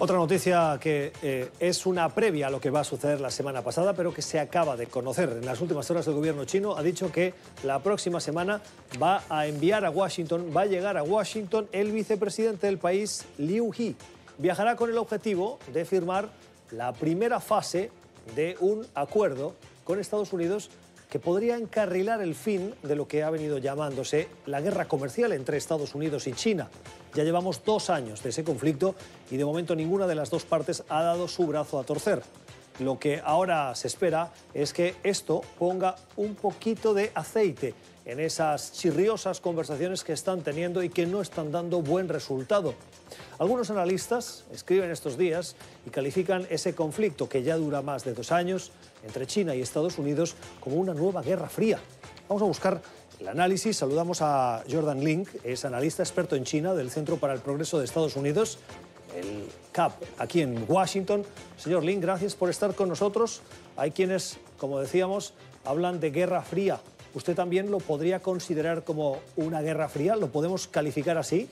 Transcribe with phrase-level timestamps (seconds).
[0.00, 3.62] Otra noticia que eh, es una previa a lo que va a suceder la semana
[3.62, 5.30] pasada, pero que se acaba de conocer.
[5.30, 7.32] En las últimas horas el gobierno chino ha dicho que
[7.62, 8.60] la próxima semana
[9.00, 13.72] va a enviar a Washington, va a llegar a Washington el vicepresidente del país, Liu
[13.78, 13.94] He.
[14.38, 16.28] Viajará con el objetivo de firmar
[16.72, 17.92] la primera fase
[18.34, 19.54] de un acuerdo
[19.84, 20.70] con Estados Unidos
[21.14, 25.56] que podría encarrilar el fin de lo que ha venido llamándose la guerra comercial entre
[25.56, 26.68] Estados Unidos y China.
[27.14, 28.96] Ya llevamos dos años de ese conflicto
[29.30, 32.20] y de momento ninguna de las dos partes ha dado su brazo a torcer.
[32.80, 38.72] Lo que ahora se espera es que esto ponga un poquito de aceite en esas
[38.72, 42.74] chirriosas conversaciones que están teniendo y que no están dando buen resultado.
[43.38, 48.30] Algunos analistas escriben estos días y califican ese conflicto que ya dura más de dos
[48.32, 48.72] años
[49.04, 51.78] entre China y Estados Unidos como una nueva guerra fría.
[52.28, 52.82] Vamos a buscar
[53.20, 53.76] el análisis.
[53.76, 57.84] Saludamos a Jordan Link, es analista experto en China del Centro para el Progreso de
[57.84, 58.58] Estados Unidos,
[59.16, 61.24] el CAP, aquí en Washington.
[61.56, 63.42] Señor Link, gracias por estar con nosotros.
[63.76, 66.80] Hay quienes, como decíamos, hablan de guerra fría.
[67.14, 70.16] ¿Usted también lo podría considerar como una guerra fría?
[70.16, 71.48] ¿Lo podemos calificar así?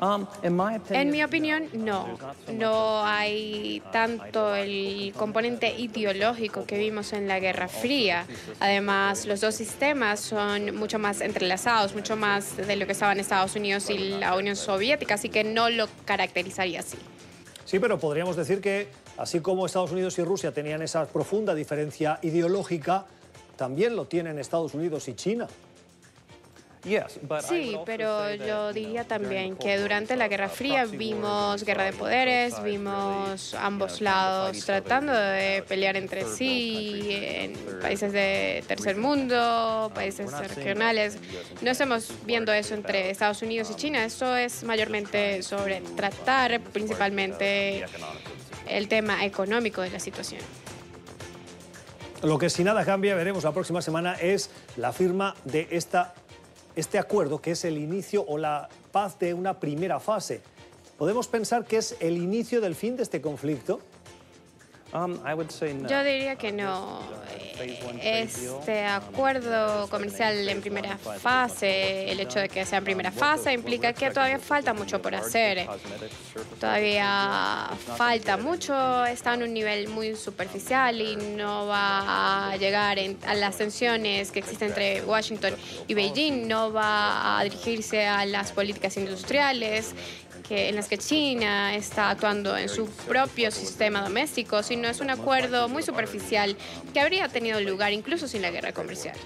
[0.00, 2.18] Um, en mi opinión, no.
[2.52, 8.26] No hay tanto el componente ideológico que vimos en la Guerra Fría.
[8.60, 13.54] Además, los dos sistemas son mucho más entrelazados, mucho más de lo que estaban Estados
[13.54, 16.98] Unidos y la Unión Soviética, así que no lo caracterizaría así.
[17.64, 22.18] Sí, pero podríamos decir que así como Estados Unidos y Rusia tenían esa profunda diferencia
[22.22, 23.06] ideológica,
[23.56, 25.48] también lo tienen Estados Unidos y China.
[27.48, 33.54] Sí, pero yo diría también que durante la Guerra Fría vimos guerra de poderes, vimos
[33.54, 41.16] ambos lados tratando de pelear entre sí en países de tercer mundo, países regionales.
[41.62, 47.86] No estamos viendo eso entre Estados Unidos y China, eso es mayormente sobre tratar principalmente
[48.68, 50.42] el tema económico de la situación.
[52.22, 56.14] Lo que si nada cambia, veremos la próxima semana, es la firma de esta
[56.76, 60.42] este acuerdo, que es el inicio o la paz de una primera fase.
[60.98, 63.80] ¿Podemos pensar que es el inicio del fin de este conflicto?
[64.92, 65.18] Um,
[65.88, 67.00] Yo diría que no.
[68.00, 73.92] Este acuerdo comercial en primera fase, el hecho de que sea en primera fase, implica
[73.92, 75.66] que todavía falta mucho por hacer.
[76.58, 83.34] Todavía falta mucho, está en un nivel muy superficial y no va a llegar a
[83.34, 85.54] las tensiones que existen entre Washington
[85.86, 89.94] y Beijing, no va a dirigirse a las políticas industriales
[90.48, 95.10] que, en las que China está actuando en su propio sistema doméstico, sino es un
[95.10, 96.56] acuerdo muy superficial
[96.92, 99.16] que habría tenido lugar incluso sin la guerra comercial.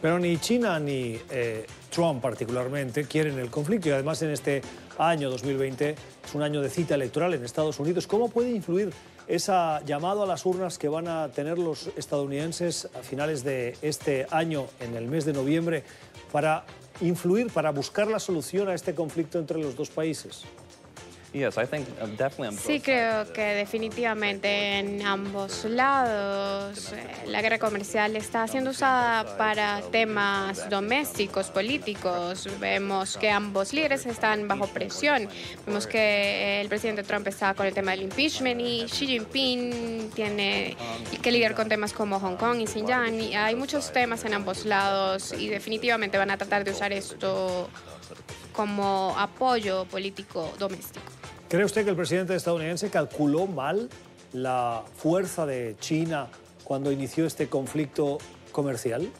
[0.00, 4.62] Pero ni China ni eh, Trump particularmente quieren el conflicto y además en este
[4.98, 8.06] año 2020 es un año de cita electoral en Estados Unidos.
[8.06, 8.92] ¿Cómo puede influir
[9.26, 9.52] ese
[9.86, 14.66] llamado a las urnas que van a tener los estadounidenses a finales de este año,
[14.80, 15.84] en el mes de noviembre,
[16.32, 16.64] para
[17.00, 20.44] influir para buscar la solución a este conflicto entre los dos países?
[21.32, 29.36] Um, sí, creo que definitivamente en ambos lados eh, la guerra comercial está siendo usada
[29.36, 32.48] para temas domésticos, políticos.
[32.58, 35.28] Vemos que ambos líderes están bajo presión.
[35.66, 40.76] Vemos que el presidente Trump está con el tema del impeachment y Xi Jinping tiene
[41.22, 43.20] que lidiar con temas como Hong Kong y Xinjiang.
[43.20, 47.70] Y hay muchos temas en ambos lados y definitivamente van a tratar de usar esto
[48.52, 51.19] como apoyo político doméstico.
[51.50, 53.88] ¿Cree usted que el presidente estadounidense calculó mal
[54.32, 56.28] la fuerza de China
[56.62, 58.18] cuando inició este conflicto
[58.52, 59.10] comercial?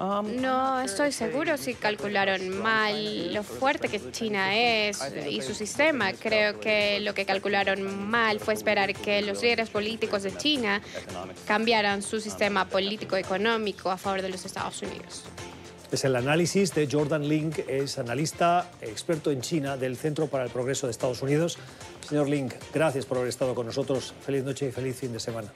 [0.00, 5.00] Um, no estoy seguro si calcularon mal lo fuerte que China es
[5.30, 6.12] y su sistema.
[6.12, 10.82] Creo que lo que calcularon mal fue esperar que los líderes políticos de China
[11.46, 15.22] cambiaran su sistema político-económico a favor de los Estados Unidos.
[15.94, 20.50] Es el análisis de Jordan Link, es analista experto en China del Centro para el
[20.50, 21.56] Progreso de Estados Unidos.
[22.00, 24.12] Señor Link, gracias por haber estado con nosotros.
[24.26, 25.52] Feliz noche y feliz fin de semana.